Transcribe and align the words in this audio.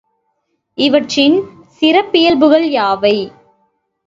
இவற்றின் 0.77 1.37
சிறப்பியல்புகள் 1.81 2.67
யாவை? 2.71 3.15